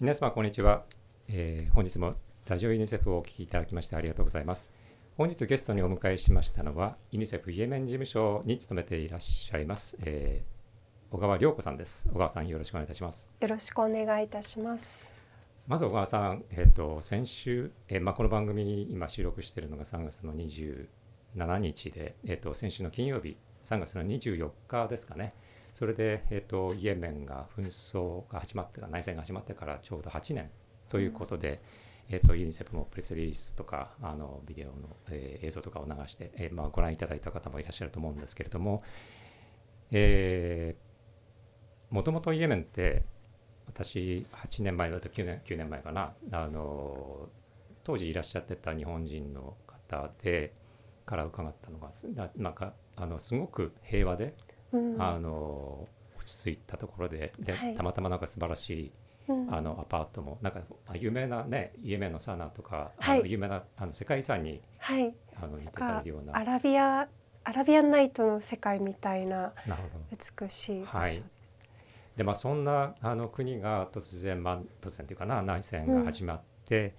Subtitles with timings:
[0.00, 0.84] 皆様こんにちは、
[1.26, 2.14] えー本日も
[2.46, 4.70] ラジオユニセフをお聞きいただきましてありがとうございます。
[5.16, 10.58] 本日ゲストにお迎えしましたのはユニセフイエメン事務所に勤めていらっしゃいます、えー
[11.10, 12.08] 小川涼子さんです。
[12.12, 13.28] 小川さんよろしくお願いいたします。
[13.40, 15.02] よろしくお願いいたします。
[15.66, 20.86] まず小川さん、えっと先週、えーまあ、この番組今収録しているのが3月の27
[21.58, 25.34] 日で、えっと先週の金曜日3月の24日ですかね
[25.78, 30.50] それで、えっとイエメンが紛争が始まって内戦が始まってからちょうど8年
[30.88, 31.62] ということで、
[32.08, 34.74] えっとユニセフもプレスリリースとかあのビデオの、
[35.08, 38.82] えー映像とかを流して、えーまあ、ご覧いただいた方もいらっしゃると思うんですけれども、
[39.92, 43.04] えーもともとイエメンって
[43.68, 47.28] 私8年前だと9年 ,9 年前かなあの
[47.84, 50.54] 当時いらっしゃってた日本人の方で
[51.06, 54.47] から伺ったのがすななんかあのすごく平和で、うん
[54.98, 57.74] あの落ち着いたところでで、はい。
[57.74, 58.92] たまたまなんか素晴らしい
[59.28, 59.54] うん。
[59.54, 63.18] あのアパートもなんかあ有名なねイエメンのサナとか、はい。
[63.18, 65.14] あの有名なあの世界遺産にはい。
[65.40, 66.36] あの認定されるような。
[66.36, 67.08] アラビア
[67.44, 69.52] アラビアンナイトの世界みたいな
[70.10, 71.14] 美しい場所はい。
[71.14, 71.22] です。
[72.16, 76.94] でまあそんなあの国が突然、まあ、突然というかな内戦が始まって、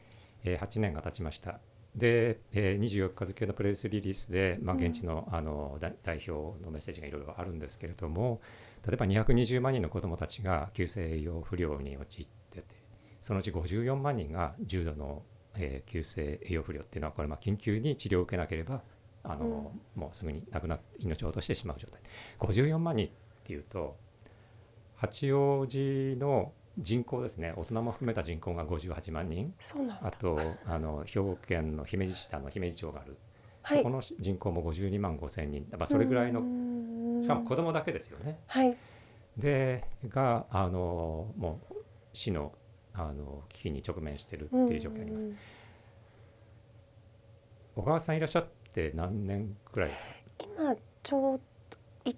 [0.45, 1.59] えー8年が経ちました。
[1.95, 8.41] で、えー、24日付のプレスリリースで、まあ、うん現地の,、あのだ代表のメッセージがいろいろあるんですけれども
[8.87, 12.65] 例えば220万人の子どもたちが急性栄養不良に陥ってて
[13.21, 15.23] そのうち54万人が重度の、
[15.55, 18.81] えー急性栄養不良っていうのはこれまあ緊急に治療を受けなければ
[19.23, 22.01] あの、もうすぐに亡くなっ命を落としてしまう状態。
[22.39, 23.09] 54万人っ
[23.43, 23.97] ていうと
[24.95, 30.07] 八王子の人口ですね大人も含めた人口が58万人そうなんだ。
[30.07, 33.17] あとあの兵庫県の姫路市あの姫路町がある、
[33.61, 38.39] はいそこの人口も52万5千人まあそれぐらいののしかも子供だけですよね。
[38.47, 38.75] はい。
[39.37, 41.75] でがあのもう
[42.13, 42.53] 死の
[42.93, 45.27] あの危機に直面してるっていう状況があります。
[45.27, 45.37] うん
[47.75, 50.11] 小川さんいらっしゃって何年くらいですか？
[50.39, 51.77] 今ちょうど
[52.11, 52.15] い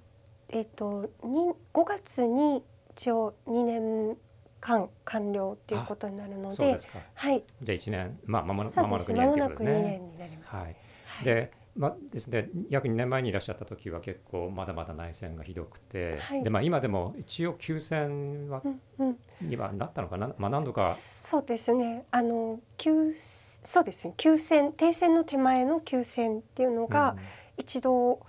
[0.49, 4.17] えっ、とに5月に一応2年
[4.61, 6.77] 間完了っていうことになるので、
[7.15, 7.43] はい。
[7.61, 9.21] じゃあ1年まあまもなそう間もなく2ですね。
[9.25, 9.81] 年間もなく2っていうことですね。
[9.81, 10.55] 年になります。
[10.55, 10.75] はいはい
[11.23, 19.17] でまあですね、約2年前にいらっしゃった時は結構まだまだ内戦がひどくて、はいでまあ、今でも一応休戦はうんうん。
[19.41, 22.05] にはなったのかな、まあ、何度かそうですね。
[22.11, 23.15] あの休
[23.63, 24.13] そうですね。
[24.17, 27.15] 休戦停戦の手前の休戦っていうのが
[27.57, 28.19] 一度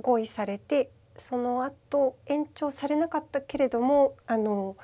[0.00, 4.76] 合意されて、その後延長されなかったけれども、あの、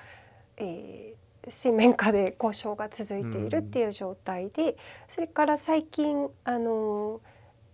[0.57, 4.79] えー水面下で交渉が続いているっていう状態で、
[5.09, 7.21] それから最近あの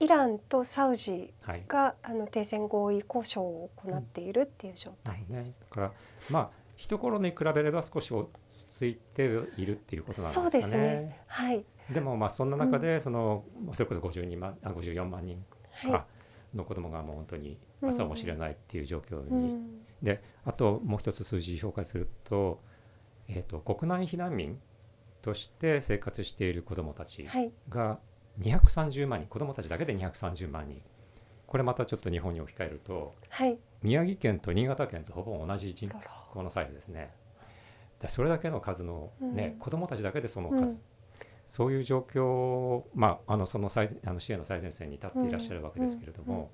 [0.01, 1.65] イランとサウジうんはい。
[1.69, 5.93] があの停戦合意交渉を行っているっていう状態ねです。、だから
[6.31, 9.27] まあ一頃に比べれば少し落ち着いてい
[9.67, 10.51] るっていうことなんですかね。
[10.51, 11.21] そうですね。
[11.29, 11.65] はい。
[11.93, 15.93] でもまあそんな中でその、それこそ52万あ54万人はい。
[15.93, 16.07] か。
[16.55, 19.81] の子供がもう本当に朝も知れないっていう状況に、うん。
[20.03, 22.61] であともう一つ数字紹介すると,、
[23.33, 24.59] えー、と国内避難民
[25.23, 27.53] として生活している子どもたちはい。
[27.69, 27.99] が
[28.41, 30.83] 230万人子どもたちだけで230万人。
[31.47, 33.59] これまたちょっと日本に置き換えるとはい。
[33.83, 35.91] 宮城県と新潟県とほぼ同じ人
[36.33, 37.13] 口のサイズですね。
[38.01, 39.59] でそれだけの数の、ねうん。
[39.59, 40.81] 子どもたちだけでその数、うん。
[41.47, 46.41] そういう状況を、まあ、あのその最あの支援の最前線に立っていらっしゃるわけですけれども、うん。
[46.41, 46.49] うん。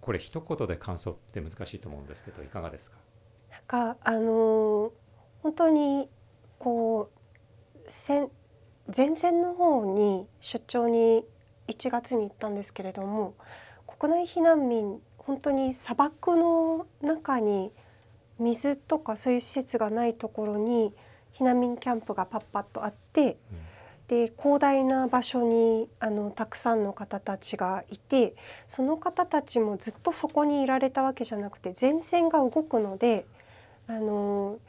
[0.00, 2.96] これ一言で感想って難しいと思うんですけどいかがですか？
[3.68, 4.90] なんかあのー
[5.42, 6.08] 本当に
[6.58, 7.08] こ
[7.74, 8.28] う戦
[8.94, 11.24] 前線の方に出張に
[11.68, 13.34] 1月に行ったんですけれども
[13.86, 17.72] 国内避難民本当に砂漠の中に
[18.38, 20.92] 水とかそういう施設がないところに
[21.38, 23.38] 避難民キャンプがパッパッとあって
[24.08, 28.34] で広大な場所にあのたくさんの方たちがいて
[28.68, 33.24] その方たちもずっとそこにいられたわけじゃなくて前線が動くので
[33.90, 34.60] あの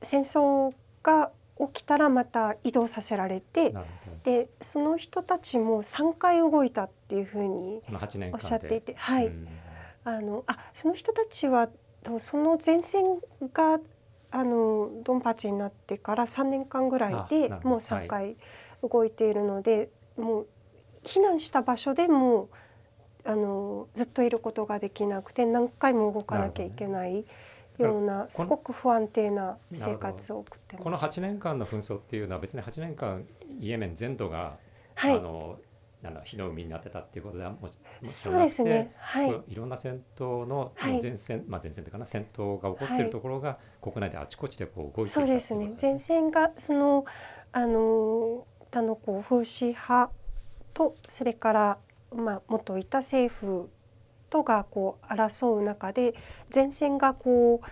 [0.00, 0.72] 戦争
[1.02, 3.74] が起きたらまた移動させられて
[4.22, 8.44] でその人たちも3回動いたっていうふうにどこの8年間で。
[8.44, 9.26] おっしゃっていて、はい。
[9.26, 9.48] うん。
[10.04, 11.68] あのあその人たちは
[12.04, 13.04] とその前線
[13.52, 13.80] が
[14.30, 18.36] あのドンパチになってから3年間ぐらいあでもう3回
[18.82, 20.46] 動いているので、もう
[21.04, 22.48] 避難した場所でも
[23.24, 27.24] あのずっといることができなくて何回も動かなきゃいけない
[27.78, 30.84] ようなすごく不安定な生活を送ってます。
[30.84, 33.24] この8年間の紛争っていうのは別に8年間
[33.60, 34.56] イエメン全土が、
[34.94, 35.58] はいあの
[36.04, 37.68] あの火の海になってたっていうことではも
[38.04, 38.94] そうですね。
[38.98, 39.42] はい。
[39.48, 45.72] いろんな戦闘の前線、はい、まあ前線というかな戦闘が起こっているところが国内であちこちでこう動いてそうですね。
[45.80, 47.04] 前線がその
[47.50, 50.12] あの他のこう風刺派
[50.72, 51.78] とそれから
[52.14, 53.68] まあ元いた政府
[54.30, 56.14] とがこう争う中で
[56.54, 57.66] 前線がこう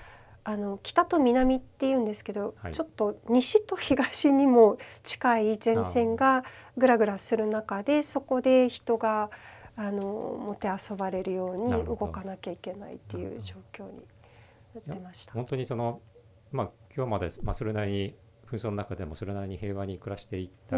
[0.49, 6.45] あの北と南っていうんですけど、はい、ちょっと西と東にも近い前線が
[6.77, 9.31] ぐらぐらする中でそこで人が
[9.77, 14.07] あのもてあそばれるように動かなきゃいけないっていう状況に
[14.75, 15.33] なってました。
[15.33, 16.01] 本当にその
[16.53, 18.15] まあ今日まで、まあ、それなりに
[18.49, 20.77] 紛争の中でもそれなりに平和に暮らしていった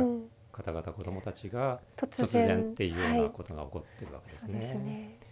[0.51, 4.59] 方々、うん、子どもたちが突然っていうようなことが起こってるわけですね。
[4.59, 5.28] はい、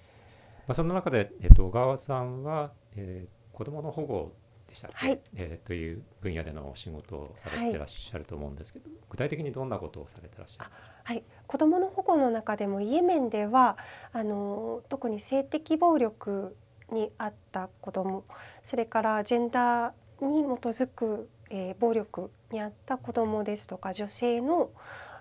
[0.67, 4.33] まあ、その中で、えっと、小川さんは、えー、子どもの保護
[4.69, 10.71] でしたっけ、はい、えー、という分野での仕事をされていらっしゃると思うんですけど、はい、具体的にどんなことをされてらっしゃる
[11.05, 13.79] はい、子どもの保護の中でもイエメンでは
[14.13, 16.57] あの特に性的暴力
[16.91, 18.25] にあった子ども
[18.65, 24.71] それからジェンダーに基づく、えー、暴力にあった子どもですとか女性の、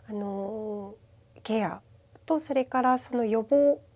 [0.10, 0.96] あの
[1.44, 1.82] ケア
[2.26, 3.95] とそれからその予防、うん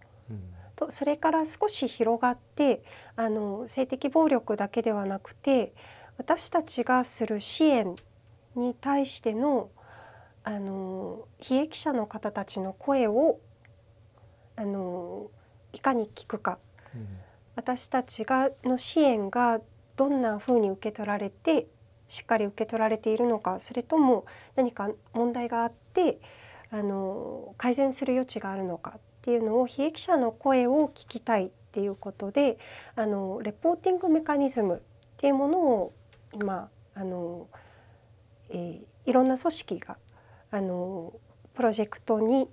[0.79, 2.83] とそれから少し広がって
[3.17, 5.73] あの性的暴力だけではなくて
[6.17, 7.97] 私たちがする支援
[8.55, 9.69] に対しての
[10.45, 13.39] あの被益者の方たちの声を
[14.55, 15.29] あの
[15.73, 16.57] いかに聞くか、
[16.95, 17.07] うん、
[17.55, 19.59] 私たちがの支援が
[19.97, 21.67] どんなふうに受け取られて
[22.07, 26.19] しっかり受け取られているのかそれとも何か問題があって
[26.71, 32.57] あの改善する余地があるのかっていうのを被益者の声を聞きたいっていうことで
[32.95, 34.79] あのレポーティングメカニズムっ
[35.17, 35.93] ていうものを
[36.33, 37.47] 今あの、
[38.49, 39.97] えー、いろんな組織が
[40.51, 41.13] あの
[41.53, 42.47] プロジェクトに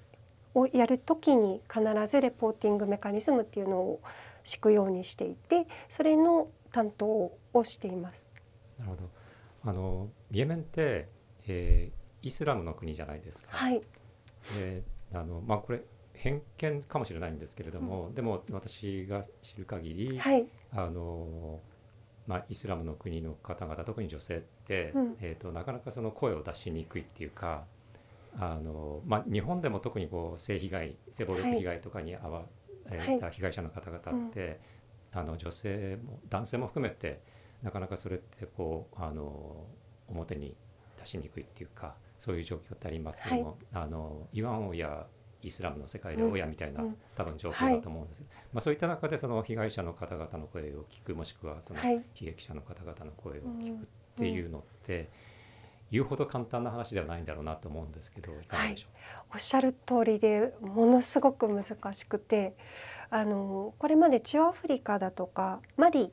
[0.54, 4.00] をやる時に必ずレポーティングメカニズムっていうのを
[4.42, 8.32] 敷くようにしていてそれの担当をしています。
[8.78, 9.02] なるほど
[9.64, 11.08] あのイエメンって、
[11.46, 13.48] えー、イスラムの国じゃないですか。
[13.50, 13.82] はい、
[14.58, 15.82] えー、あのまあこれ
[16.16, 21.60] 偏見かもしれないんですけれども、うん、でも私が知る限り、はい、あの
[22.26, 27.64] まあ、イスラムの国の方々特に女性って、うん、えーと、なかなかその声を出しにくいっていうか
[28.38, 32.42] あの、まあ、日本でも特にこう性被害性暴力被害とかに遭わ
[32.90, 34.58] れた被害者の方々って、はい、
[35.12, 37.20] あの女性も男性も含めて
[37.62, 39.64] なかなかそれってこうあの
[40.08, 40.56] 表に
[40.98, 45.06] 出しにくいっていうかそういう状況ってありますけども、はい、あのイワン親
[45.46, 48.20] イスラムの世界で親みたいな、うん、多分状況だと思うんです。
[48.20, 55.10] けど、はい、まあ、そういった中でその被害者の方々の声を聞くもしくはその悲劇者の方々の声を聞くっていうのって、
[55.90, 61.64] 言うほど簡単な話ではないんだろうなと思うんですけどいかがでしょう、はい、おっしゃる通りでものすごく難
[61.94, 62.56] しくて
[63.10, 66.12] あのこれまで中アフリカだとかマリ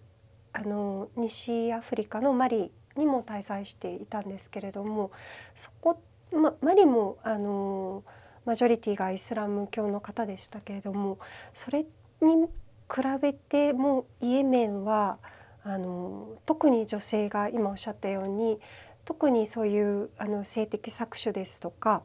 [0.54, 5.12] あの西アフリカのマリにも滞在していたんですけれども
[5.56, 6.00] そこ、
[6.32, 8.04] ま、マリもあの
[8.46, 11.20] マジョリティがイスラム教の方でしたけれども
[11.54, 11.86] それ
[12.22, 12.48] に
[12.94, 15.18] 比べてもイエメンは
[15.64, 18.60] あの特に女性が今おっしゃったように
[19.06, 22.04] 特にそういうあの性的搾取ですとか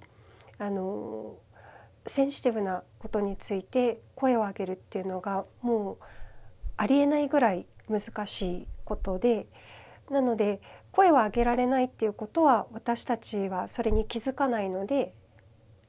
[0.59, 1.37] あの
[2.07, 6.05] センシティブなことについて声を上げるっていうのがもう
[6.77, 9.47] ありえないぐらい難しいことで
[10.11, 10.61] なので
[10.93, 15.13] 声を上げられないっていうことは私たちはそれに気づかないので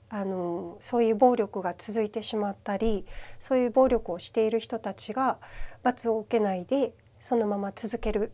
[0.10, 3.06] あのそういう暴力が続いてしまったり
[3.40, 5.38] そういう暴力をしている人たちが
[5.84, 8.32] 罰を受けないでそのまま続ける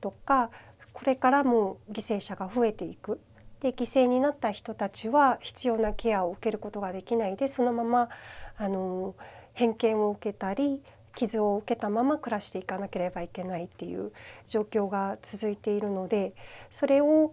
[0.00, 0.50] とか
[0.92, 3.20] これからも犠牲者が増えていく。
[3.60, 8.10] で犠牲になった人たちは必要なケアを受けることができないでそのまま
[8.58, 9.14] あの
[9.54, 10.82] 偏見を受けたり
[11.14, 14.12] 傷を受けたまま暮らしていかなければいけないっていう
[14.46, 16.34] 状況が続いているので
[16.70, 17.32] それを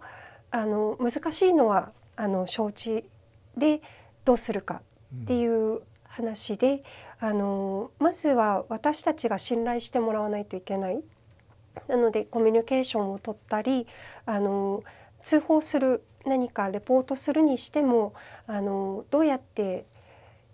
[0.49, 3.05] あの難しいのはあの承知
[3.57, 3.81] で
[4.25, 4.81] どうするか
[5.23, 6.83] っていう話で、
[7.21, 11.01] うん、あのまずは私たちが信頼してもらわないといけない。
[11.87, 13.87] なのでコミュニケーションを取ったり
[14.25, 14.83] あの
[15.23, 18.13] 通報する何かレポートするにしても
[18.47, 19.85] あのどうやって、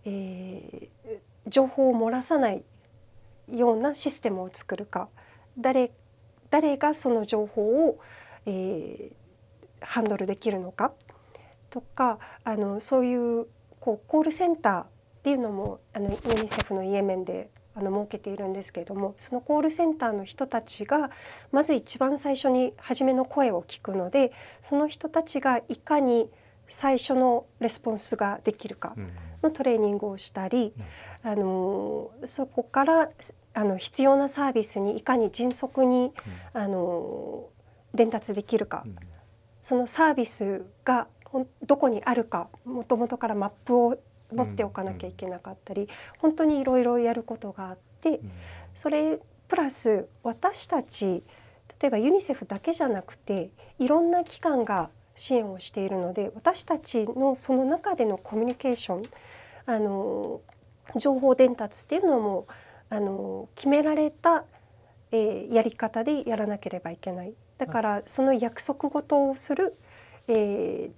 [0.06, 2.64] えー、情報を漏らさない
[3.52, 5.10] ようなシステムを作るか
[5.58, 5.92] 誰
[6.50, 8.00] 誰がその情報を、
[8.46, 10.94] えー、ハンドルできるのか
[11.70, 13.48] とかあのそういう
[13.80, 14.86] こうコールセンターっ
[15.24, 21.12] ていうのもあのユニセフのイエメンであの設けているんですけれどもそのコールセンターの人たちが
[21.52, 26.30] まず一番最初に初めの声を聞くのでその人たちがいかに
[26.68, 29.12] 最初のレスポンスができるか、うん、
[29.42, 30.72] のトレーニングをしたり、
[31.24, 33.10] あのそこから
[33.56, 36.14] あの必要なサービスにいかに迅速に、
[36.54, 37.48] あの
[37.96, 38.86] 伝達できるか、
[39.64, 41.08] そのサービスが
[41.66, 43.98] どこにあるかもともとからマップを
[44.32, 45.88] 持っておかなきゃいけなかったり、
[46.20, 48.20] 本当にいろいろやることがあって、
[48.76, 51.24] それプラス私たち
[51.82, 59.04] 例えばユニセフだけじゃなくていろんな機関が支援をしているので私たちのその中でのコミュニケーション
[59.66, 60.42] あの
[60.96, 62.48] 情報伝達っていうのも
[62.90, 64.46] あの決められた、
[65.12, 67.34] えー、やり方でやらなければいけない。
[67.58, 69.76] だからその約束事をする、
[70.28, 70.92] えー、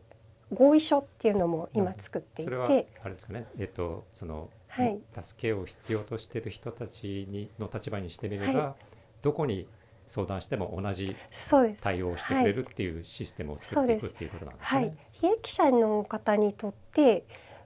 [0.54, 8.74] 合意書っていうのも今作っていて、うん、それはあれですかね、えっと、その、はい、助けを必要としている人たちにの立場にしてみれば、はい、
[9.22, 9.68] どこに
[10.08, 11.16] 相談しても同じ
[11.82, 14.82] 対応をしてくれるっていうシステムを作っていくっていうことなんですね。
[14.82, 17.24] はい、非益者の方にとって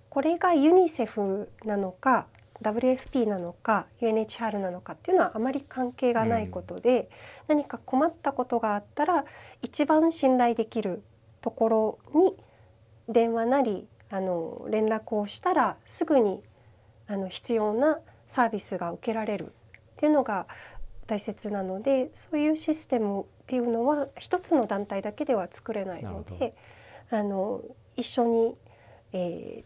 [0.09, 2.27] これがユニセフなのか
[2.61, 7.09] WFP なのか UNHR なのかっていうのはあまり関係がないことで、
[7.49, 9.25] うん、何か困ったことがあったら
[9.61, 11.03] 一番信頼できる
[11.41, 12.35] ところに
[13.07, 16.41] 電話なりあの連絡をしたらすぐに
[17.07, 19.49] あの必要なサービスが受けられるっ
[19.97, 20.47] ていうのが
[21.07, 26.55] 大切なのでそういうシステムっていうのは一つの団体だけでは作れないので
[27.11, 27.61] あの
[27.95, 28.55] 一緒に、
[29.13, 29.63] え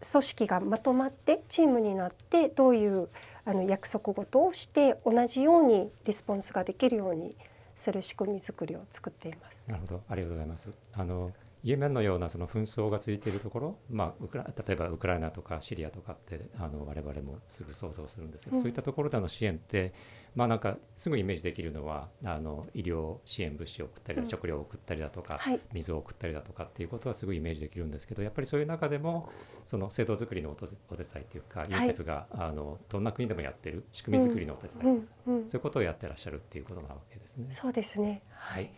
[0.00, 3.08] ー、組織がまとまってチームになってどういう
[3.44, 7.34] あの約束事をして同じようにリスポンスができるように
[7.74, 9.64] する仕組み作りを作っています。
[9.68, 10.70] なるほど、ありがとうございます。
[10.94, 11.32] あの
[11.66, 19.92] イエメンのようなその紛争が続いているところ、まあ、ウクラ例えばウクライナとかシリアとかってあの我々もすぐ想像するんですけど、うん、そういったところでの支援って
[20.36, 29.30] まあ、なんかすぐイメージできるのはあの医療支援物資を送ったり、うん、食料を送ったりだとか、はい、水を送ったりだとかっていうことはすぐイメージできるんですけどやっぱりそういう中でも
[29.64, 30.76] その制度作りのお手伝
[31.22, 37.46] いっていうか、ユニセフがあのどんな国でもやってる仕組み作りのお手伝いです、うん、そういうことをやってらっしゃるっていうことなわけですね。
[37.50, 38.22] そうですね。
[38.28, 38.70] はい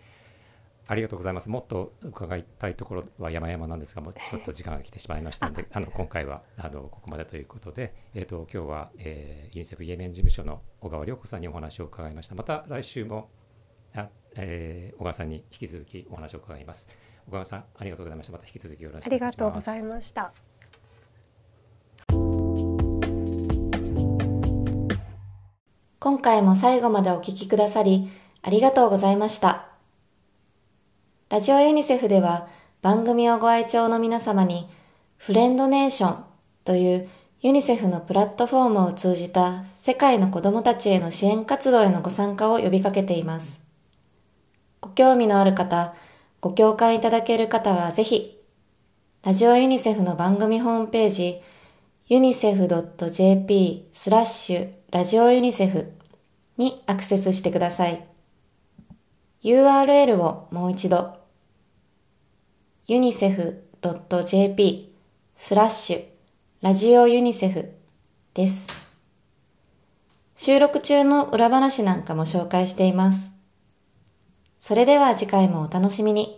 [0.88, 1.50] ありがとうございます。
[1.50, 12.34] もっと伺いたいところは山々なんですが、もうちょっと時間が来てしまいましたので、あの今回はあのここまでということで、えっ、ー、と今日は、えー、ユニセフイエメン事務所の小川良子さんにお話を伺いました。
[12.34, 13.28] また来週も
[13.94, 16.88] あ、えー、小川さんに引き続きお話を伺います。
[17.26, 18.32] 小川さんありがとうございました。
[18.32, 19.34] また引き続きよろしくお願いします。
[19.34, 20.32] ありがとうございました。
[26.00, 28.08] 今回も最後までお聞きくださり
[28.40, 29.77] ありがとうございました。
[31.30, 32.48] ラジオユニセフでは
[32.80, 34.66] 番組をご愛聴の皆様に
[35.18, 36.24] フレンドネーション
[36.64, 37.08] という
[37.42, 43.60] ユニセフのプラットフォームを通じた世界の子供たちへの支援活動へのご参加を呼びかけています。
[44.80, 45.94] ご興味のある方、
[46.40, 48.40] ご共感いただける方はぜひ、
[49.22, 51.42] ラジオユニセフの番組ホームページ、
[52.08, 55.92] unicef.jp スラッシュラジオユニセフ
[56.56, 58.02] にアクセスしてください。
[59.44, 61.17] URL をもう一度
[62.88, 64.88] unicef.jp
[65.36, 66.04] スラッシュ
[66.62, 67.70] ラジオユニセフ
[68.32, 68.66] です。
[70.34, 73.30] 収録中の裏話なんかも紹介しています。
[74.58, 76.37] それでは次回もお楽しみに。